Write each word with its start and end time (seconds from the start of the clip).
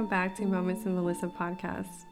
welcome 0.00 0.08
back 0.08 0.34
to 0.34 0.46
Moments 0.46 0.86
in 0.86 0.94
Melissa 0.94 1.26
podcast. 1.26 2.06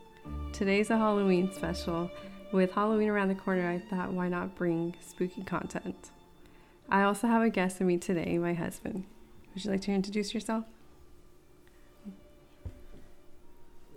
Today's 0.52 0.90
a 0.90 0.98
Halloween 0.98 1.50
special. 1.50 2.10
With 2.52 2.70
Halloween 2.72 3.08
around 3.08 3.28
the 3.28 3.34
corner, 3.34 3.66
I 3.66 3.78
thought 3.78 4.12
why 4.12 4.28
not 4.28 4.54
bring 4.54 4.94
spooky 5.00 5.42
content? 5.42 6.10
I 6.90 7.04
also 7.04 7.28
have 7.28 7.40
a 7.40 7.48
guest 7.48 7.78
with 7.78 7.88
me 7.88 7.96
today, 7.96 8.36
my 8.36 8.52
husband. 8.52 9.06
Would 9.54 9.64
you 9.64 9.70
like 9.70 9.80
to 9.82 9.92
introduce 9.92 10.34
yourself? 10.34 10.66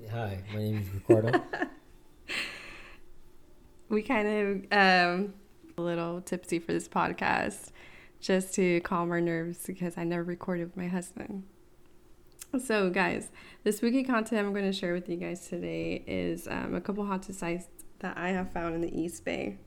Hi, 0.10 0.41
my 0.54 0.60
name 0.60 0.77
is 0.77 0.88
Ricardo. 0.94 1.44
we 3.90 4.04
kind 4.04 4.27
of 4.71 4.71
um, 4.71 5.34
a 5.77 5.82
little 5.82 6.21
tipsy 6.21 6.60
for 6.60 6.71
this 6.71 6.88
podcast 6.88 7.71
just 8.21 8.54
to 8.54 8.79
calm 8.79 9.12
our 9.12 9.20
nerves 9.20 9.66
because 9.68 9.98
I 9.98 10.05
never 10.05 10.23
recorded 10.23 10.68
with 10.68 10.77
my 10.77 10.88
husband. 10.88 11.44
So, 12.60 12.90
guys, 12.90 13.30
the 13.63 13.71
spooky 13.71 14.04
content 14.04 14.46
I'm 14.46 14.52
going 14.52 14.66
to 14.66 14.77
share 14.77 14.94
with 14.94 15.07
you 15.07 15.16
guys 15.16 15.48
today 15.48 16.04
is 16.05 16.49
um, 16.49 16.76
a 16.76 16.82
couple 16.82 17.05
haunted 17.05 17.35
sites 17.35 17.68
that 17.99 18.18
I 18.18 18.32
have 18.32 18.52
found 18.52 18.76
in 18.76 18.82
the 18.82 18.94
East 18.94 19.24
Bay. 19.24 19.57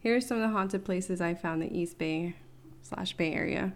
Here 0.00 0.16
are 0.16 0.20
some 0.20 0.38
of 0.38 0.42
the 0.42 0.48
haunted 0.48 0.86
places 0.86 1.20
I 1.20 1.34
found 1.34 1.62
in 1.62 1.68
the 1.68 1.78
East 1.78 1.98
Bay 1.98 2.34
slash 2.80 3.12
Bay 3.12 3.34
Area. 3.34 3.74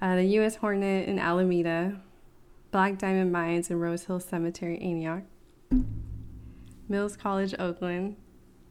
Uh, 0.00 0.14
the 0.14 0.24
U.S. 0.24 0.54
Hornet 0.54 1.08
in 1.08 1.18
Alameda, 1.18 2.00
Black 2.70 2.96
Diamond 2.96 3.32
Mines 3.32 3.70
in 3.70 3.80
Rose 3.80 4.04
Hill 4.04 4.20
Cemetery, 4.20 4.80
Antioch, 4.80 5.24
Mills 6.88 7.16
College, 7.16 7.56
Oakland, 7.58 8.14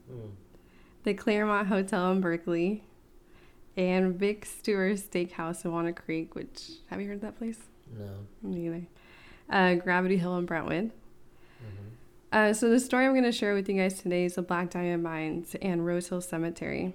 mm. 0.09 0.29
the 1.03 1.13
Claremont 1.13 1.67
Hotel 1.67 2.13
in 2.13 2.21
Berkeley, 2.21 2.85
and 3.75 4.17
Vic 4.17 4.45
Stewart 4.45 4.95
Steakhouse 4.95 5.65
in 5.65 5.73
Walnut 5.73 5.97
Creek, 5.97 6.35
which, 6.35 6.69
have 6.89 7.01
you 7.01 7.07
heard 7.07 7.15
of 7.15 7.21
that 7.21 7.37
place? 7.37 7.59
No. 7.97 8.09
Neither. 8.41 8.87
Uh, 9.49 9.75
Gravity 9.75 10.17
Hill 10.17 10.37
in 10.37 10.45
Brentwood. 10.45 10.85
Mm-hmm. 10.85 11.87
Uh, 12.31 12.53
so 12.53 12.69
the 12.69 12.79
story 12.79 13.05
I'm 13.05 13.13
going 13.13 13.23
to 13.23 13.31
share 13.31 13.53
with 13.53 13.69
you 13.69 13.75
guys 13.75 14.01
today 14.01 14.25
is 14.25 14.35
the 14.35 14.41
Black 14.41 14.69
Diamond 14.69 15.03
Mines 15.03 15.55
and 15.61 15.85
Rose 15.85 16.09
Hill 16.09 16.21
Cemetery. 16.21 16.93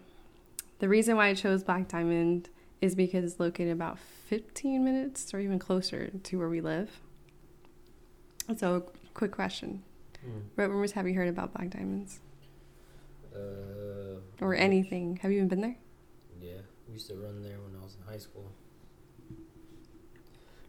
The 0.80 0.88
reason 0.88 1.16
why 1.16 1.28
I 1.28 1.34
chose 1.34 1.62
Black 1.62 1.88
Diamond 1.88 2.48
is 2.80 2.94
because 2.94 3.24
it's 3.24 3.40
located 3.40 3.72
about 3.72 3.98
15 4.26 4.84
minutes 4.84 5.32
or 5.32 5.38
even 5.38 5.58
closer 5.58 6.10
to 6.10 6.38
where 6.38 6.48
we 6.48 6.60
live. 6.60 6.90
So, 8.56 8.84
quick 9.14 9.30
question: 9.30 9.84
mm. 10.26 10.42
What 10.56 10.68
rumors 10.68 10.92
have 10.92 11.06
you 11.06 11.14
heard 11.14 11.28
about 11.28 11.54
Black 11.54 11.70
Diamonds? 11.70 12.20
Uh, 13.34 14.18
or 14.40 14.54
anything? 14.54 15.18
Have 15.22 15.30
you 15.30 15.38
even 15.38 15.48
been 15.48 15.60
there? 15.60 15.76
Yeah, 16.40 16.58
we 16.88 16.94
used 16.94 17.08
to 17.08 17.14
run 17.14 17.42
there 17.42 17.60
when 17.60 17.80
I 17.80 17.84
was 17.84 17.94
in 17.94 18.12
high 18.12 18.18
school. 18.18 18.50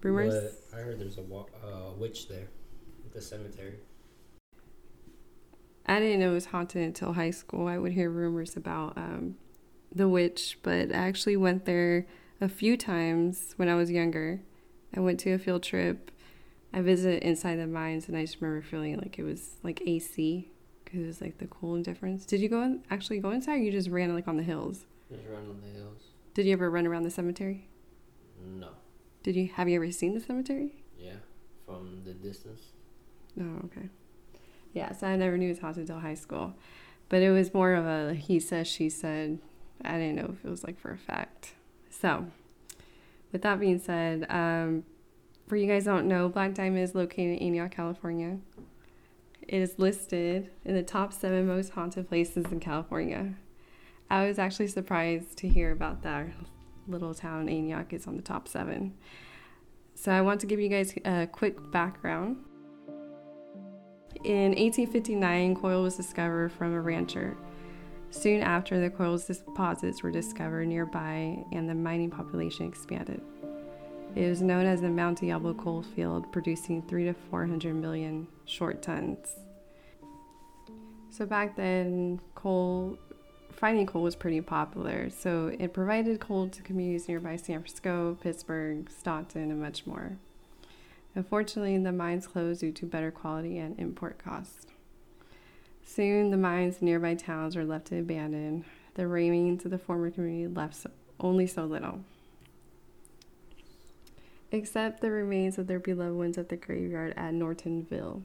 Rumors? 0.03 0.53
But 0.71 0.77
I 0.77 0.81
heard 0.81 0.99
there's 0.99 1.17
a 1.17 1.21
uh, 1.21 1.93
witch 1.97 2.27
there 2.27 2.47
at 3.05 3.13
the 3.13 3.21
cemetery. 3.21 3.75
I 5.85 5.99
didn't 5.99 6.19
know 6.19 6.31
it 6.31 6.33
was 6.33 6.45
haunted 6.45 6.81
until 6.81 7.13
high 7.13 7.31
school. 7.31 7.67
I 7.67 7.77
would 7.77 7.91
hear 7.91 8.09
rumors 8.09 8.55
about 8.55 8.97
um, 8.97 9.35
the 9.93 10.07
witch, 10.07 10.59
but 10.63 10.93
I 10.93 11.07
actually 11.07 11.37
went 11.37 11.65
there 11.65 12.07
a 12.39 12.47
few 12.47 12.77
times 12.77 13.53
when 13.57 13.67
I 13.69 13.75
was 13.75 13.91
younger. 13.91 14.41
I 14.95 14.99
went 14.99 15.19
to 15.21 15.31
a 15.31 15.37
field 15.37 15.63
trip. 15.63 16.11
I 16.73 16.81
visited 16.81 17.21
inside 17.23 17.57
the 17.57 17.67
mines, 17.67 18.07
and 18.07 18.17
I 18.17 18.21
just 18.21 18.41
remember 18.41 18.65
feeling 18.65 18.97
like 18.97 19.19
it 19.19 19.23
was 19.23 19.57
like 19.61 19.81
AC 19.85 20.49
because 20.83 21.01
it 21.01 21.05
was 21.05 21.21
like 21.21 21.37
the 21.37 21.47
cool 21.47 21.81
difference. 21.81 22.25
Did 22.25 22.39
you 22.39 22.49
go 22.49 22.61
in, 22.63 22.83
actually 22.89 23.19
go 23.19 23.31
inside, 23.31 23.55
or 23.55 23.63
you 23.63 23.71
just 23.71 23.89
ran 23.89 24.13
like 24.13 24.27
on 24.27 24.37
the 24.37 24.43
hills? 24.43 24.85
Just 25.11 25.23
ran 25.27 25.49
on 25.49 25.61
the 25.61 25.79
hills. 25.79 26.01
Did 26.33 26.45
you 26.45 26.53
ever 26.53 26.69
run 26.69 26.87
around 26.87 27.03
the 27.03 27.11
cemetery? 27.11 27.67
No. 28.43 28.69
Did 29.23 29.37
you 29.37 29.49
have 29.55 29.69
you 29.69 29.75
ever 29.77 29.89
seen 29.91 30.13
the 30.13 30.19
cemetery? 30.19 30.83
Yeah, 30.99 31.13
from 31.65 32.01
the 32.03 32.13
distance. 32.13 32.61
Oh, 33.39 33.61
okay. 33.65 33.89
Yeah, 34.73 34.91
so 34.91 35.07
I 35.07 35.15
never 35.15 35.37
knew 35.37 35.47
it 35.47 35.51
was 35.51 35.59
haunted 35.59 35.81
until 35.81 35.99
high 35.99 36.15
school, 36.15 36.53
but 37.09 37.21
it 37.21 37.31
was 37.31 37.53
more 37.53 37.73
of 37.73 37.85
a 37.85 38.13
he 38.13 38.39
says 38.39 38.67
she 38.67 38.89
said. 38.89 39.39
I 39.83 39.93
didn't 39.93 40.15
know 40.15 40.35
if 40.37 40.45
it 40.45 40.49
was 40.49 40.63
like 40.63 40.79
for 40.79 40.91
a 40.91 40.97
fact. 40.97 41.53
So, 41.89 42.27
with 43.31 43.41
that 43.41 43.59
being 43.59 43.79
said, 43.79 44.25
um, 44.29 44.83
for 45.47 45.57
you 45.57 45.67
guys 45.67 45.85
don't 45.85 46.07
know, 46.07 46.29
Black 46.29 46.53
Diamond 46.53 46.83
is 46.83 46.95
located 46.95 47.39
in 47.39 47.47
Antioch, 47.47 47.71
California. 47.71 48.37
It 49.41 49.61
is 49.61 49.77
listed 49.77 50.49
in 50.63 50.75
the 50.75 50.83
top 50.83 51.11
seven 51.11 51.47
most 51.47 51.71
haunted 51.71 52.07
places 52.07 52.45
in 52.51 52.59
California. 52.59 53.33
I 54.09 54.25
was 54.27 54.39
actually 54.39 54.67
surprised 54.67 55.37
to 55.39 55.49
hear 55.49 55.71
about 55.71 56.01
that 56.03 56.27
little 56.87 57.13
town 57.13 57.49
Antioch 57.49 57.93
is 57.93 58.07
on 58.07 58.15
the 58.15 58.21
top 58.21 58.47
seven. 58.47 58.93
So 59.95 60.11
I 60.11 60.21
want 60.21 60.41
to 60.41 60.47
give 60.47 60.59
you 60.59 60.69
guys 60.69 60.93
a 61.05 61.27
quick 61.27 61.71
background. 61.71 62.37
In 64.23 64.51
1859, 64.51 65.55
coal 65.55 65.83
was 65.83 65.95
discovered 65.95 66.51
from 66.51 66.73
a 66.73 66.81
rancher. 66.81 67.37
Soon 68.09 68.41
after, 68.41 68.79
the 68.79 68.89
coal 68.89 69.17
deposits 69.17 70.03
were 70.03 70.11
discovered 70.11 70.67
nearby 70.67 71.43
and 71.51 71.67
the 71.67 71.75
mining 71.75 72.11
population 72.11 72.67
expanded. 72.67 73.21
It 74.15 74.29
was 74.29 74.41
known 74.41 74.65
as 74.65 74.81
the 74.81 74.89
Mount 74.89 75.19
Diablo 75.19 75.55
coal 75.55 75.81
field, 75.81 76.31
producing 76.31 76.83
three 76.83 77.05
to 77.05 77.13
400 77.13 77.73
million 77.73 78.27
short 78.45 78.81
tons. 78.83 79.27
So 81.09 81.25
back 81.25 81.55
then, 81.55 82.19
coal 82.35 82.97
finding 83.55 83.85
coal 83.85 84.03
was 84.03 84.15
pretty 84.15 84.41
popular, 84.41 85.09
so 85.09 85.55
it 85.57 85.73
provided 85.73 86.19
coal 86.19 86.49
to 86.49 86.61
communities 86.61 87.07
nearby 87.07 87.35
San 87.35 87.59
Francisco, 87.59 88.17
Pittsburg, 88.21 88.89
Stockton, 88.89 89.51
and 89.51 89.61
much 89.61 89.85
more. 89.85 90.17
Unfortunately, 91.15 91.77
the 91.77 91.91
mines 91.91 92.27
closed 92.27 92.61
due 92.61 92.71
to 92.71 92.85
better 92.85 93.11
quality 93.11 93.57
and 93.57 93.79
import 93.79 94.17
costs. 94.17 94.67
Soon, 95.85 96.31
the 96.31 96.37
mines 96.37 96.77
in 96.79 96.85
nearby 96.85 97.13
towns 97.13 97.55
were 97.55 97.65
left 97.65 97.91
abandoned. 97.91 98.65
The 98.95 99.07
remains 99.07 99.65
of 99.65 99.71
the 99.71 99.77
former 99.77 100.09
community 100.09 100.47
left 100.47 100.75
so, 100.75 100.91
only 101.19 101.45
so 101.45 101.65
little. 101.65 102.01
Except 104.51 105.01
the 105.01 105.11
remains 105.11 105.57
of 105.57 105.67
their 105.67 105.79
beloved 105.79 106.15
ones 106.15 106.37
at 106.37 106.49
the 106.49 106.57
graveyard 106.57 107.13
at 107.15 107.33
Nortonville. 107.33 108.23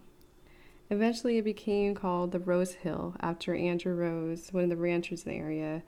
Eventually, 0.91 1.39
it 1.39 1.45
became 1.45 1.95
called 1.95 2.33
the 2.33 2.39
Rose 2.39 2.73
Hill 2.73 3.15
after 3.21 3.55
Andrew 3.55 3.95
Rose, 3.95 4.49
one 4.53 4.65
of 4.65 4.71
the 4.71 4.77
ranchers 4.77 5.25
in 5.25 5.33
the 5.33 5.39
area, 5.39 5.83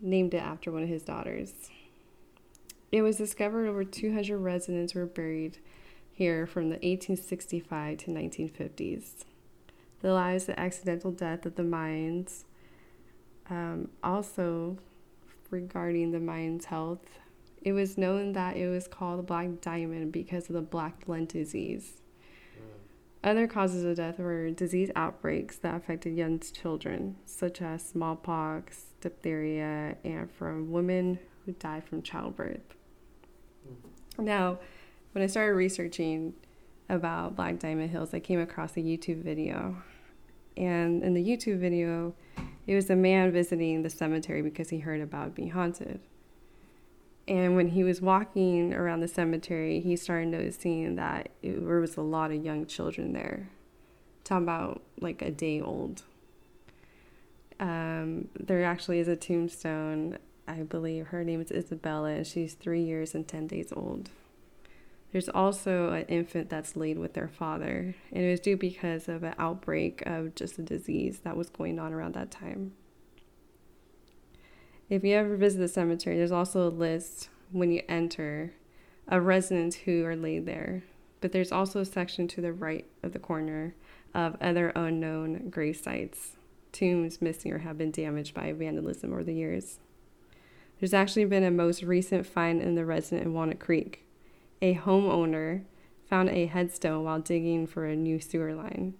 named 0.00 0.32
it 0.32 0.38
after 0.38 0.72
one 0.72 0.82
of 0.82 0.88
his 0.88 1.02
daughters. 1.02 1.70
It 2.90 3.02
was 3.02 3.16
discovered 3.16 3.66
over 3.66 3.84
200 3.84 4.38
residents 4.38 4.94
were 4.94 5.06
buried 5.06 5.58
here 6.12 6.46
from 6.46 6.70
the 6.70 6.76
1865 6.76 7.98
to 7.98 8.10
1950s. 8.10 9.24
The 10.00 10.12
lives 10.12 10.46
the 10.46 10.58
accidental 10.58 11.10
death 11.10 11.44
of 11.44 11.56
the 11.56 11.62
mines, 11.62 12.46
um, 13.50 13.90
also 14.02 14.78
regarding 15.50 16.12
the 16.12 16.20
mine's 16.20 16.66
health, 16.66 17.18
it 17.60 17.72
was 17.72 17.98
known 17.98 18.32
that 18.32 18.56
it 18.56 18.68
was 18.68 18.88
called 18.88 19.18
the 19.18 19.24
black 19.24 19.60
diamond 19.60 20.12
because 20.12 20.48
of 20.48 20.54
the 20.54 20.62
black 20.62 21.02
lung 21.06 21.26
disease. 21.26 22.00
Other 23.26 23.48
causes 23.48 23.82
of 23.82 23.96
death 23.96 24.20
were 24.20 24.50
disease 24.50 24.88
outbreaks 24.94 25.56
that 25.56 25.74
affected 25.74 26.14
young 26.14 26.38
children, 26.38 27.16
such 27.24 27.60
as 27.60 27.84
smallpox, 27.84 28.84
diphtheria, 29.00 29.96
and 30.04 30.30
from 30.30 30.70
women 30.70 31.18
who 31.44 31.50
died 31.50 31.82
from 31.82 32.02
childbirth. 32.02 32.76
Mm. 33.68 34.24
Now, 34.24 34.60
when 35.10 35.24
I 35.24 35.26
started 35.26 35.54
researching 35.54 36.34
about 36.88 37.34
Black 37.34 37.58
Diamond 37.58 37.90
Hills, 37.90 38.14
I 38.14 38.20
came 38.20 38.38
across 38.38 38.76
a 38.76 38.80
YouTube 38.80 39.24
video. 39.24 39.82
And 40.56 41.02
in 41.02 41.12
the 41.14 41.24
YouTube 41.24 41.58
video, 41.58 42.14
it 42.68 42.76
was 42.76 42.90
a 42.90 42.96
man 42.96 43.32
visiting 43.32 43.82
the 43.82 43.90
cemetery 43.90 44.40
because 44.40 44.70
he 44.70 44.78
heard 44.78 45.00
about 45.00 45.34
being 45.34 45.50
haunted. 45.50 45.98
And 47.28 47.56
when 47.56 47.68
he 47.68 47.82
was 47.82 48.00
walking 48.00 48.72
around 48.72 49.00
the 49.00 49.08
cemetery, 49.08 49.80
he 49.80 49.96
started 49.96 50.28
noticing 50.28 50.94
that 50.96 51.30
it, 51.42 51.66
there 51.66 51.80
was 51.80 51.96
a 51.96 52.02
lot 52.02 52.30
of 52.30 52.44
young 52.44 52.66
children 52.66 53.12
there. 53.12 53.48
Talking 54.22 54.44
about 54.44 54.82
like 55.00 55.22
a 55.22 55.30
day 55.30 55.60
old. 55.60 56.02
Um, 57.58 58.28
there 58.38 58.64
actually 58.64 59.00
is 59.00 59.08
a 59.08 59.16
tombstone. 59.16 60.18
I 60.46 60.62
believe 60.62 61.08
her 61.08 61.24
name 61.24 61.40
is 61.40 61.50
Isabella, 61.50 62.10
and 62.10 62.26
she's 62.26 62.54
three 62.54 62.82
years 62.82 63.14
and 63.14 63.26
10 63.26 63.48
days 63.48 63.72
old. 63.74 64.10
There's 65.10 65.28
also 65.28 65.92
an 65.92 66.04
infant 66.06 66.50
that's 66.50 66.76
laid 66.76 66.98
with 66.98 67.14
their 67.14 67.28
father, 67.28 67.94
and 68.12 68.24
it 68.24 68.30
was 68.30 68.40
due 68.40 68.56
because 68.56 69.08
of 69.08 69.22
an 69.22 69.34
outbreak 69.38 70.02
of 70.04 70.34
just 70.34 70.58
a 70.58 70.62
disease 70.62 71.20
that 71.24 71.36
was 71.36 71.48
going 71.48 71.78
on 71.78 71.92
around 71.92 72.14
that 72.14 72.30
time. 72.30 72.72
If 74.88 75.02
you 75.02 75.16
ever 75.16 75.36
visit 75.36 75.58
the 75.58 75.68
cemetery, 75.68 76.16
there's 76.16 76.30
also 76.30 76.68
a 76.68 76.70
list 76.70 77.28
when 77.50 77.72
you 77.72 77.82
enter 77.88 78.52
of 79.08 79.24
residents 79.24 79.76
who 79.76 80.04
are 80.04 80.14
laid 80.14 80.46
there. 80.46 80.84
But 81.20 81.32
there's 81.32 81.50
also 81.50 81.80
a 81.80 81.84
section 81.84 82.28
to 82.28 82.40
the 82.40 82.52
right 82.52 82.84
of 83.02 83.12
the 83.12 83.18
corner 83.18 83.74
of 84.14 84.36
other 84.40 84.72
unknown 84.76 85.50
grave 85.50 85.76
sites, 85.76 86.36
tombs 86.70 87.20
missing 87.20 87.52
or 87.52 87.58
have 87.58 87.78
been 87.78 87.90
damaged 87.90 88.32
by 88.34 88.52
vandalism 88.52 89.12
over 89.12 89.24
the 89.24 89.34
years. 89.34 89.80
There's 90.78 90.94
actually 90.94 91.24
been 91.24 91.42
a 91.42 91.50
most 91.50 91.82
recent 91.82 92.26
find 92.26 92.62
in 92.62 92.76
the 92.76 92.84
resident 92.84 93.26
in 93.26 93.34
Walnut 93.34 93.58
Creek. 93.58 94.04
A 94.62 94.76
homeowner 94.76 95.64
found 96.08 96.28
a 96.30 96.46
headstone 96.46 97.02
while 97.02 97.18
digging 97.18 97.66
for 97.66 97.86
a 97.86 97.96
new 97.96 98.20
sewer 98.20 98.54
line. 98.54 98.94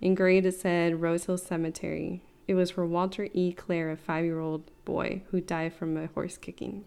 Engraved 0.00 0.46
it 0.46 0.54
said 0.54 1.02
Rose 1.02 1.26
Hill 1.26 1.36
Cemetery. 1.36 2.22
It 2.46 2.54
was 2.54 2.70
for 2.70 2.86
Walter 2.86 3.28
E. 3.32 3.52
Clare, 3.52 3.90
a 3.90 3.96
five 3.96 4.24
year 4.24 4.38
old 4.40 4.70
boy 4.84 5.22
who 5.30 5.40
died 5.40 5.74
from 5.74 5.96
a 5.96 6.06
horse 6.08 6.36
kicking. 6.36 6.84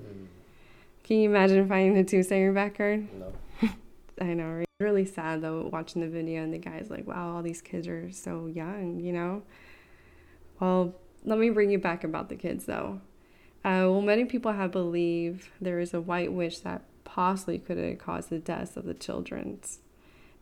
Mm, 0.00 0.26
Can 1.02 1.18
you 1.18 1.28
imagine 1.28 1.68
finding 1.68 1.94
the 1.94 2.04
tombstone 2.04 2.38
in 2.38 2.44
your 2.44 2.52
backyard? 2.52 3.06
no. 3.18 3.32
I 4.20 4.32
know, 4.34 4.50
right? 4.50 4.68
Really 4.80 5.04
sad 5.04 5.42
though, 5.42 5.68
watching 5.72 6.00
the 6.02 6.08
video, 6.08 6.42
and 6.42 6.52
the 6.54 6.58
guy's 6.58 6.88
like, 6.88 7.06
wow, 7.06 7.34
all 7.36 7.42
these 7.42 7.60
kids 7.60 7.86
are 7.88 8.10
so 8.12 8.46
young, 8.46 9.00
you 9.00 9.12
know? 9.12 9.42
Well, 10.60 10.94
let 11.24 11.38
me 11.38 11.50
bring 11.50 11.70
you 11.70 11.78
back 11.78 12.04
about 12.04 12.28
the 12.28 12.36
kids 12.36 12.64
though. 12.66 13.00
Uh, 13.64 13.88
well, 13.88 14.02
many 14.02 14.24
people 14.24 14.52
have 14.52 14.70
believed 14.70 15.48
there 15.60 15.80
is 15.80 15.94
a 15.94 16.00
white 16.00 16.32
witch 16.32 16.62
that 16.62 16.82
possibly 17.04 17.58
could 17.58 17.78
have 17.78 17.98
caused 17.98 18.30
the 18.30 18.38
deaths 18.38 18.76
of 18.76 18.84
the 18.84 18.94
children. 18.94 19.58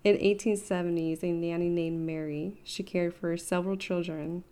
In 0.05 0.17
1870s, 0.17 1.23
a 1.23 1.31
nanny 1.33 1.69
named 1.69 2.05
Mary, 2.05 2.61
she 2.65 2.83
cared 2.83 3.15
for 3.15 3.37
several 3.37 3.77
children. 3.77 4.43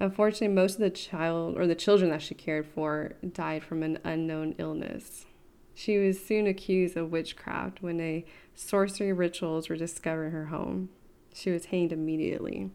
Unfortunately, 0.00 0.48
most 0.48 0.74
of 0.74 0.80
the 0.80 0.90
child 0.90 1.58
or 1.58 1.66
the 1.66 1.74
children 1.74 2.10
that 2.10 2.22
she 2.22 2.34
cared 2.34 2.66
for 2.66 3.12
died 3.32 3.62
from 3.62 3.82
an 3.82 3.98
unknown 4.02 4.54
illness. 4.56 5.26
She 5.74 5.98
was 5.98 6.24
soon 6.24 6.46
accused 6.46 6.96
of 6.96 7.10
witchcraft 7.10 7.82
when 7.82 8.00
a 8.00 8.24
sorcery 8.54 9.12
rituals 9.12 9.68
were 9.68 9.76
discovered 9.76 10.26
in 10.26 10.32
her 10.32 10.46
home. 10.46 10.88
She 11.34 11.50
was 11.50 11.66
hanged 11.66 11.92
immediately. 11.92 12.70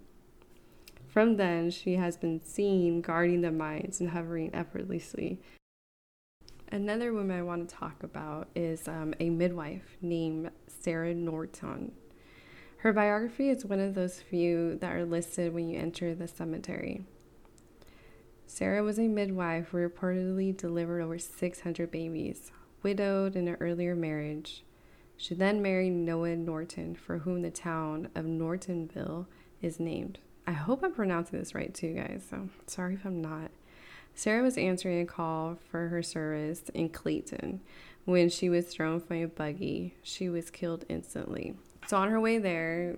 From 1.08 1.38
then, 1.38 1.72
she 1.72 1.96
has 1.96 2.16
been 2.16 2.44
seen 2.46 3.02
guarding 3.02 3.42
the 3.42 3.52
mines 3.52 4.00
and 4.00 4.12
hovering 4.12 4.54
effortlessly. 4.54 5.40
Another 6.72 7.12
woman 7.12 7.38
I 7.38 7.42
want 7.42 7.68
to 7.68 7.76
talk 7.76 8.04
about 8.04 8.50
is 8.56 8.88
um, 8.88 9.14
a 9.20 9.30
midwife 9.30 9.98
named 10.02 10.52
Sarah 10.68 11.16
Norton. 11.16 11.94
Her 12.78 12.94
biography 12.94 13.50
is 13.50 13.66
one 13.66 13.80
of 13.80 13.96
those 13.96 14.20
few 14.20 14.78
that 14.78 14.96
are 14.96 15.06
listed 15.06 15.54
when 15.54 15.70
you 15.70 15.80
enter 15.80 16.14
the 16.14 16.28
cemetery. 16.28 17.06
Sarah 18.48 18.84
was 18.84 19.00
a 19.00 19.08
midwife 19.08 19.70
who 19.70 19.78
reportedly 19.78 20.56
delivered 20.56 21.02
over 21.02 21.18
600 21.18 21.92
babies, 21.92 22.52
widowed 22.84 23.36
in 23.36 23.48
an 23.48 23.58
earlier 23.60 23.96
marriage. 23.96 24.64
She 25.18 25.34
then 25.34 25.62
married 25.62 25.94
Noah 25.94 26.36
Norton, 26.36 26.96
for 26.96 27.20
whom 27.20 27.42
the 27.42 27.52
town 27.52 28.10
of 28.16 28.26
Nortonville 28.26 29.28
is 29.62 29.80
named. 29.80 30.20
I 30.48 30.52
hope 30.52 30.84
I'm 30.84 30.94
pronouncing 30.94 31.40
this 31.40 31.56
right 31.56 31.74
too, 31.74 31.94
guys, 31.94 32.24
so 32.30 32.50
sorry 32.68 32.96
if 32.96 33.06
I'm 33.06 33.22
not. 33.22 33.52
Sarah 34.14 34.44
was 34.44 34.58
answering 34.58 35.02
a 35.02 35.06
call 35.06 35.58
for 35.70 35.88
her 35.90 36.04
service 36.04 36.70
in 36.74 36.90
Clayton 36.90 37.62
when 38.06 38.30
she 38.30 38.50
was 38.50 38.68
thrown 38.68 39.00
from 39.00 39.18
a 39.18 39.26
buggy. 39.26 39.96
She 40.04 40.30
was 40.30 40.50
killed 40.50 40.86
instantly. 40.88 41.56
So, 41.88 41.98
on 41.98 42.10
her 42.10 42.22
way 42.22 42.38
there 42.38 42.96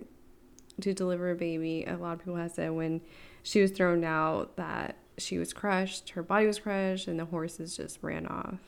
to 0.80 0.94
deliver 0.94 1.30
a 1.30 1.34
baby, 1.34 1.84
a 1.84 1.96
lot 1.96 2.12
of 2.14 2.18
people 2.20 2.36
have 2.36 2.52
said 2.52 2.70
when 2.72 3.00
she 3.42 3.60
was 3.60 3.72
thrown 3.72 4.04
out 4.04 4.56
that 4.56 4.96
she 5.18 5.38
was 5.38 5.52
crushed, 5.52 6.10
her 6.10 6.22
body 6.22 6.46
was 6.46 6.58
crushed, 6.58 7.08
and 7.08 7.18
the 7.18 7.24
horses 7.26 7.76
just 7.76 7.98
ran 8.02 8.26
off. 8.26 8.60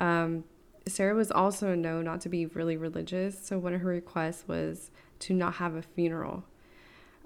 Um, 0.00 0.44
Sarah 0.86 1.14
was 1.14 1.30
also 1.30 1.74
known 1.74 2.04
not 2.04 2.20
to 2.22 2.28
be 2.28 2.46
really 2.46 2.76
religious, 2.76 3.38
so 3.46 3.58
one 3.58 3.74
of 3.74 3.80
her 3.82 3.88
requests 3.88 4.48
was 4.48 4.90
to 5.20 5.34
not 5.34 5.54
have 5.54 5.74
a 5.74 5.82
funeral. 5.82 6.44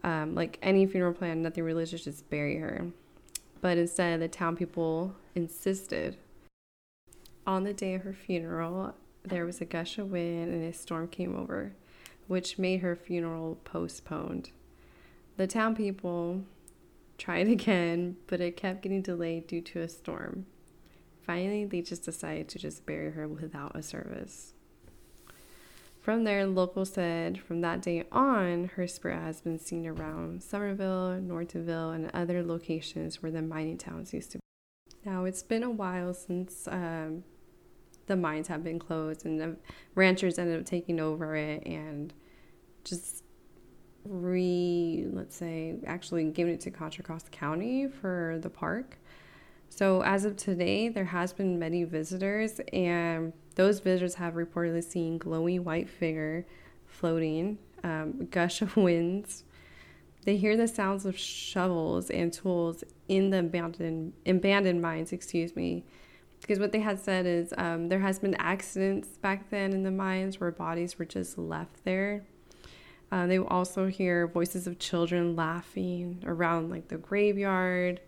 Um, 0.02 0.34
like 0.34 0.58
any 0.60 0.86
funeral 0.86 1.14
plan, 1.14 1.42
nothing 1.42 1.64
religious, 1.64 2.04
just 2.04 2.28
bury 2.28 2.58
her. 2.58 2.86
But 3.60 3.78
instead, 3.78 4.20
the 4.20 4.28
town 4.28 4.56
people 4.56 5.14
insisted. 5.34 6.18
On 7.46 7.64
the 7.64 7.72
day 7.72 7.94
of 7.94 8.02
her 8.02 8.12
funeral, 8.12 8.94
there 9.22 9.46
was 9.46 9.60
a 9.60 9.64
gush 9.64 9.96
of 9.98 10.10
wind 10.10 10.52
and 10.52 10.64
a 10.64 10.72
storm 10.72 11.08
came 11.08 11.34
over, 11.34 11.72
which 12.26 12.58
made 12.58 12.80
her 12.80 12.94
funeral 12.94 13.58
postponed. 13.64 14.50
The 15.36 15.46
town 15.46 15.74
people 15.74 16.44
tried 17.18 17.48
again, 17.56 18.16
but 18.26 18.40
it 18.40 18.56
kept 18.56 18.82
getting 18.82 19.02
delayed 19.02 19.46
due 19.46 19.60
to 19.62 19.80
a 19.80 19.88
storm. 19.88 20.46
Finally, 21.26 21.64
they 21.64 21.80
just 21.80 22.04
decided 22.04 22.48
to 22.48 22.58
just 22.58 22.84
bury 22.84 23.10
her 23.12 23.26
without 23.26 23.74
a 23.74 23.82
service. 23.82 24.52
From 26.04 26.24
there, 26.24 26.46
locals 26.46 26.92
said 26.92 27.40
from 27.40 27.62
that 27.62 27.80
day 27.80 28.04
on, 28.12 28.72
her 28.76 28.86
spirit 28.86 29.22
has 29.22 29.40
been 29.40 29.58
seen 29.58 29.86
around 29.86 30.40
Somersville, 30.40 31.22
Nortonville, 31.22 31.92
and 31.92 32.10
other 32.12 32.42
locations 32.42 33.22
where 33.22 33.32
the 33.32 33.40
mining 33.40 33.78
towns 33.78 34.12
used 34.12 34.32
to 34.32 34.38
be. 34.38 34.42
Now, 35.02 35.24
it's 35.24 35.42
been 35.42 35.62
a 35.62 35.70
while 35.70 36.12
since 36.12 36.68
um, 36.68 37.24
the 38.04 38.16
mines 38.16 38.48
have 38.48 38.62
been 38.62 38.78
closed, 38.78 39.24
and 39.24 39.40
the 39.40 39.56
ranchers 39.94 40.38
ended 40.38 40.60
up 40.60 40.66
taking 40.66 41.00
over 41.00 41.36
it 41.36 41.66
and 41.66 42.12
just 42.84 43.24
re, 44.04 45.06
let's 45.12 45.36
say, 45.36 45.76
actually 45.86 46.24
giving 46.24 46.54
it 46.54 46.60
to 46.62 46.70
Contra 46.70 47.04
Costa 47.04 47.30
County 47.30 47.88
for 47.88 48.38
the 48.42 48.50
park. 48.50 48.98
So 49.70 50.02
as 50.02 50.24
of 50.24 50.36
today, 50.36 50.88
there 50.88 51.06
has 51.06 51.32
been 51.32 51.58
many 51.58 51.84
visitors, 51.84 52.60
and 52.72 53.32
those 53.56 53.80
visitors 53.80 54.14
have 54.14 54.34
reportedly 54.34 54.84
seen 54.84 55.18
glowing 55.18 55.64
white 55.64 55.88
figure 55.88 56.46
floating, 56.86 57.58
um, 57.82 58.28
gush 58.30 58.62
of 58.62 58.76
winds. 58.76 59.44
They 60.24 60.36
hear 60.36 60.56
the 60.56 60.68
sounds 60.68 61.04
of 61.04 61.18
shovels 61.18 62.08
and 62.08 62.32
tools 62.32 62.84
in 63.08 63.30
the 63.30 63.40
abandoned 63.40 64.12
abandoned 64.26 64.80
mines. 64.80 65.12
Excuse 65.12 65.54
me, 65.56 65.84
because 66.40 66.58
what 66.58 66.72
they 66.72 66.80
had 66.80 66.98
said 66.98 67.26
is 67.26 67.52
um, 67.58 67.88
there 67.88 67.98
has 67.98 68.18
been 68.18 68.34
accidents 68.36 69.08
back 69.18 69.50
then 69.50 69.72
in 69.72 69.82
the 69.82 69.90
mines 69.90 70.40
where 70.40 70.50
bodies 70.50 70.98
were 70.98 71.04
just 71.04 71.36
left 71.36 71.84
there. 71.84 72.24
Uh, 73.12 73.26
they 73.26 73.38
will 73.38 73.46
also 73.46 73.86
hear 73.86 74.26
voices 74.26 74.66
of 74.66 74.78
children 74.78 75.36
laughing 75.36 76.22
around 76.26 76.70
like 76.70 76.88
the 76.88 76.96
graveyard 76.96 78.00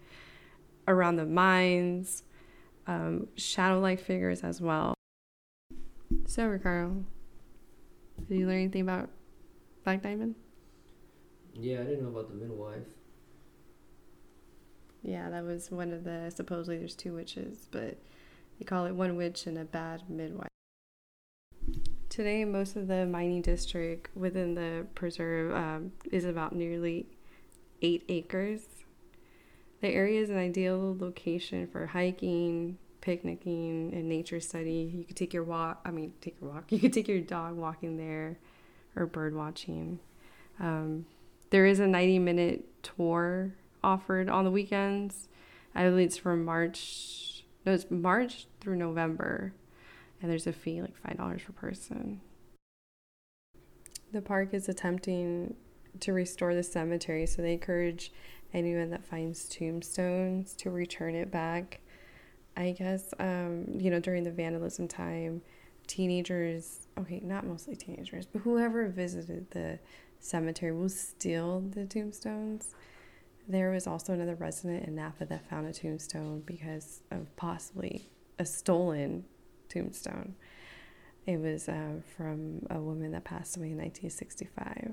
around 0.88 1.16
the 1.16 1.26
mines, 1.26 2.22
um, 2.86 3.26
shadow 3.36 3.78
like 3.80 4.00
figures 4.00 4.42
as 4.42 4.60
well. 4.60 4.94
So, 6.26 6.46
Ricardo, 6.46 7.04
did 8.28 8.38
you 8.38 8.46
learn 8.46 8.56
anything 8.56 8.82
about 8.82 9.10
Black 9.84 10.02
Diamond? 10.02 10.34
Yeah, 11.54 11.80
I 11.80 11.84
didn't 11.84 12.02
know 12.02 12.08
about 12.08 12.28
the 12.28 12.34
midwife. 12.34 12.86
Yeah, 15.02 15.30
that 15.30 15.44
was 15.44 15.70
one 15.70 15.92
of 15.92 16.04
the 16.04 16.32
supposedly 16.34 16.78
there's 16.78 16.96
two 16.96 17.14
witches, 17.14 17.68
but 17.70 17.96
they 18.58 18.64
call 18.64 18.86
it 18.86 18.92
one 18.92 19.16
witch 19.16 19.46
and 19.46 19.56
a 19.56 19.64
bad 19.64 20.02
midwife. 20.08 20.48
Today, 22.16 22.46
most 22.46 22.76
of 22.76 22.88
the 22.88 23.04
mining 23.04 23.42
district 23.42 24.08
within 24.16 24.54
the 24.54 24.86
preserve 24.94 25.54
um, 25.54 25.92
is 26.10 26.24
about 26.24 26.54
nearly 26.54 27.04
eight 27.82 28.04
acres. 28.08 28.62
The 29.82 29.88
area 29.88 30.22
is 30.22 30.30
an 30.30 30.38
ideal 30.38 30.96
location 30.98 31.66
for 31.66 31.84
hiking, 31.84 32.78
picnicking, 33.02 33.92
and 33.92 34.08
nature 34.08 34.40
study. 34.40 34.90
You 34.96 35.04
could 35.04 35.18
take 35.18 35.34
your 35.34 35.44
walk. 35.44 35.82
I 35.84 35.90
mean, 35.90 36.14
take 36.22 36.40
your 36.40 36.52
walk. 36.52 36.64
You 36.72 36.78
could 36.78 36.94
take 36.94 37.06
your 37.06 37.20
dog 37.20 37.54
walking 37.54 37.98
there, 37.98 38.38
or 38.96 39.04
bird 39.04 39.34
watching. 39.34 39.98
Um, 40.58 41.04
there 41.50 41.66
is 41.66 41.80
a 41.80 41.86
90 41.86 42.18
minute 42.20 42.82
tour 42.82 43.52
offered 43.84 44.30
on 44.30 44.46
the 44.46 44.50
weekends. 44.50 45.28
I 45.74 45.84
believe 45.84 46.06
it's 46.06 46.16
from 46.16 46.46
March. 46.46 47.44
No, 47.66 47.74
it's 47.74 47.90
March 47.90 48.46
through 48.62 48.76
November, 48.76 49.52
and 50.20 50.30
there's 50.30 50.46
a 50.46 50.52
fee 50.52 50.82
like 50.82 50.96
five 50.96 51.16
dollars 51.16 51.42
per 51.42 51.52
person. 51.52 52.20
The 54.12 54.22
park 54.22 54.54
is 54.54 54.68
attempting 54.68 55.54
to 56.00 56.12
restore 56.12 56.54
the 56.54 56.62
cemetery, 56.62 57.26
so 57.26 57.42
they 57.42 57.54
encourage 57.54 58.12
anyone 58.52 58.90
that 58.90 59.04
finds 59.04 59.48
tombstones 59.48 60.54
to 60.56 60.70
return 60.70 61.14
it 61.14 61.30
back. 61.30 61.80
I 62.56 62.72
guess 62.72 63.12
um, 63.18 63.66
you 63.78 63.90
know 63.90 64.00
during 64.00 64.24
the 64.24 64.30
vandalism 64.30 64.88
time, 64.88 65.42
teenagers. 65.86 66.86
Okay, 66.98 67.20
not 67.22 67.46
mostly 67.46 67.76
teenagers, 67.76 68.26
but 68.26 68.42
whoever 68.42 68.88
visited 68.88 69.50
the 69.50 69.78
cemetery 70.20 70.72
will 70.72 70.88
steal 70.88 71.60
the 71.60 71.84
tombstones. 71.84 72.74
There 73.48 73.70
was 73.70 73.86
also 73.86 74.12
another 74.12 74.34
resident 74.34 74.86
in 74.86 74.96
Napa 74.96 75.24
that 75.26 75.48
found 75.48 75.68
a 75.68 75.72
tombstone 75.72 76.42
because 76.46 77.02
of 77.12 77.34
possibly 77.36 78.10
a 78.38 78.46
stolen 78.46 79.24
tombstone. 79.68 80.34
It 81.26 81.40
was 81.40 81.68
uh, 81.68 82.00
from 82.16 82.66
a 82.70 82.78
woman 82.78 83.12
that 83.12 83.24
passed 83.24 83.56
away 83.56 83.70
in 83.70 83.78
1965. 83.78 84.92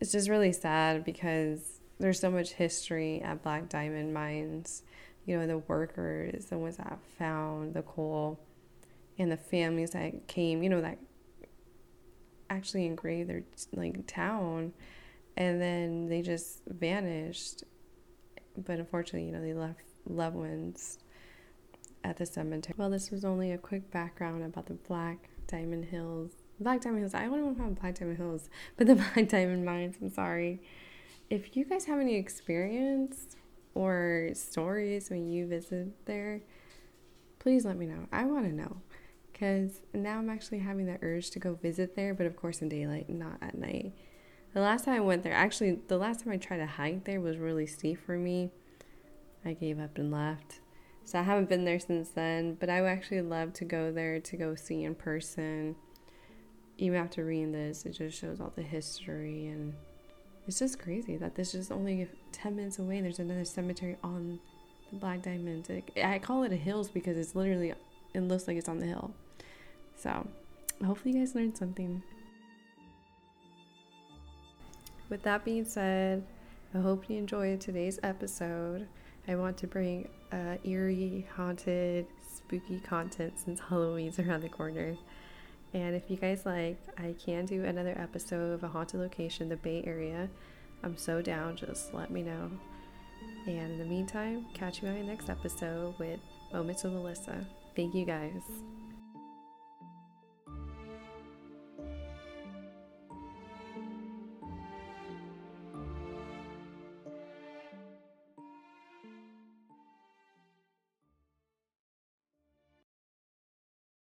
It's 0.00 0.12
just 0.12 0.28
really 0.28 0.52
sad 0.52 1.04
because 1.04 1.80
there's 1.98 2.20
so 2.20 2.30
much 2.30 2.52
history 2.52 3.20
at 3.22 3.42
Black 3.42 3.68
Diamond 3.68 4.14
Mines. 4.14 4.82
You 5.26 5.38
know, 5.38 5.46
the 5.46 5.58
workers, 5.58 6.46
the 6.46 6.58
ones 6.58 6.76
that 6.76 6.98
found 7.18 7.74
the 7.74 7.82
coal, 7.82 8.38
and 9.18 9.32
the 9.32 9.36
families 9.36 9.90
that 9.90 10.28
came, 10.28 10.62
you 10.62 10.70
know, 10.70 10.80
that 10.80 10.98
actually 12.50 12.86
engraved 12.86 13.28
their 13.28 13.42
like 13.74 14.06
town 14.06 14.72
and 15.36 15.60
then 15.60 16.08
they 16.08 16.22
just 16.22 16.60
vanished 16.66 17.64
but 18.56 18.78
unfortunately 18.78 19.26
you 19.26 19.32
know 19.32 19.40
they 19.40 19.54
left 19.54 19.80
loved 20.06 20.36
ones 20.36 20.98
at 22.04 22.16
the 22.16 22.26
cemetery 22.26 22.74
well 22.78 22.90
this 22.90 23.10
was 23.10 23.24
only 23.24 23.52
a 23.52 23.58
quick 23.58 23.90
background 23.90 24.44
about 24.44 24.66
the 24.66 24.74
black 24.74 25.28
diamond 25.46 25.86
hills 25.86 26.32
Black 26.60 26.80
Diamond 26.80 27.00
Hills. 27.02 27.14
I 27.14 27.28
want 27.28 27.56
to 27.56 27.62
find 27.62 27.80
Black 27.80 27.94
Diamond 27.94 28.18
Hills, 28.18 28.50
but 28.76 28.86
the 28.86 28.96
Black 28.96 29.28
Diamond 29.28 29.64
Mines. 29.64 29.96
I'm 30.00 30.10
sorry. 30.10 30.60
If 31.30 31.56
you 31.56 31.64
guys 31.64 31.84
have 31.84 32.00
any 32.00 32.16
experience 32.16 33.36
or 33.74 34.30
stories 34.34 35.10
when 35.10 35.28
you 35.28 35.46
visit 35.46 36.06
there, 36.06 36.40
please 37.38 37.64
let 37.64 37.76
me 37.76 37.86
know. 37.86 38.06
I 38.10 38.24
want 38.24 38.46
to 38.46 38.52
know 38.52 38.78
because 39.32 39.82
now 39.92 40.18
I'm 40.18 40.30
actually 40.30 40.58
having 40.60 40.86
the 40.86 40.98
urge 41.02 41.30
to 41.30 41.38
go 41.38 41.54
visit 41.54 41.94
there, 41.94 42.14
but 42.14 42.26
of 42.26 42.34
course 42.34 42.60
in 42.60 42.68
daylight, 42.68 43.08
not 43.08 43.38
at 43.40 43.56
night. 43.56 43.92
The 44.54 44.60
last 44.60 44.86
time 44.86 44.94
I 44.94 45.00
went 45.00 45.22
there, 45.22 45.34
actually, 45.34 45.78
the 45.86 45.98
last 45.98 46.24
time 46.24 46.32
I 46.32 46.38
tried 46.38 46.56
to 46.56 46.66
hike 46.66 47.04
there 47.04 47.20
was 47.20 47.36
really 47.36 47.66
steep 47.66 48.04
for 48.04 48.16
me. 48.16 48.50
I 49.44 49.52
gave 49.52 49.78
up 49.78 49.98
and 49.98 50.10
left. 50.10 50.60
So 51.08 51.18
I 51.18 51.22
haven't 51.22 51.48
been 51.48 51.64
there 51.64 51.80
since 51.80 52.10
then, 52.10 52.58
but 52.60 52.68
I 52.68 52.82
would 52.82 52.88
actually 52.88 53.22
love 53.22 53.54
to 53.54 53.64
go 53.64 53.90
there 53.90 54.20
to 54.20 54.36
go 54.36 54.54
see 54.54 54.84
in 54.84 54.94
person. 54.94 55.74
Even 56.76 56.98
after 56.98 57.24
reading 57.24 57.50
this, 57.50 57.86
it 57.86 57.92
just 57.92 58.18
shows 58.18 58.42
all 58.42 58.52
the 58.54 58.60
history 58.60 59.46
and 59.46 59.72
it's 60.46 60.58
just 60.58 60.78
crazy 60.78 61.16
that 61.16 61.34
this 61.34 61.54
is 61.54 61.70
only 61.70 62.10
10 62.32 62.56
minutes 62.56 62.78
away. 62.78 63.00
There's 63.00 63.20
another 63.20 63.46
cemetery 63.46 63.96
on 64.04 64.38
the 64.90 64.98
Black 64.98 65.22
Diamond. 65.22 65.66
I 65.96 66.18
call 66.18 66.42
it 66.42 66.52
a 66.52 66.56
hills 66.56 66.90
because 66.90 67.16
it's 67.16 67.34
literally, 67.34 67.72
it 68.12 68.20
looks 68.20 68.46
like 68.46 68.58
it's 68.58 68.68
on 68.68 68.78
the 68.78 68.86
hill. 68.86 69.14
So 69.96 70.28
hopefully 70.84 71.14
you 71.14 71.20
guys 71.20 71.34
learned 71.34 71.56
something. 71.56 72.02
With 75.08 75.22
that 75.22 75.42
being 75.42 75.64
said, 75.64 76.22
I 76.74 76.80
hope 76.80 77.08
you 77.08 77.16
enjoyed 77.16 77.62
today's 77.62 77.98
episode. 78.02 78.86
I 79.26 79.36
want 79.36 79.56
to 79.56 79.66
bring 79.66 80.06
uh, 80.32 80.56
eerie, 80.64 81.26
haunted, 81.34 82.06
spooky 82.34 82.80
content 82.80 83.38
since 83.38 83.60
Halloween's 83.68 84.18
around 84.18 84.42
the 84.42 84.48
corner. 84.48 84.96
And 85.74 85.94
if 85.94 86.04
you 86.08 86.16
guys 86.16 86.46
like, 86.46 86.78
I 86.96 87.14
can 87.24 87.44
do 87.44 87.64
another 87.64 87.94
episode 87.98 88.52
of 88.52 88.62
a 88.64 88.68
haunted 88.68 89.00
location, 89.00 89.48
the 89.48 89.56
Bay 89.56 89.82
Area. 89.86 90.28
I'm 90.82 90.96
so 90.96 91.20
down, 91.20 91.56
just 91.56 91.92
let 91.92 92.10
me 92.10 92.22
know. 92.22 92.50
And 93.46 93.72
in 93.72 93.78
the 93.78 93.84
meantime, 93.84 94.46
catch 94.54 94.82
you 94.82 94.88
on 94.88 94.94
my 94.94 95.02
next 95.02 95.28
episode 95.28 95.98
with 95.98 96.20
Moments 96.52 96.84
with 96.84 96.92
Melissa. 96.92 97.46
Thank 97.76 97.94
you 97.94 98.04
guys. 98.04 98.77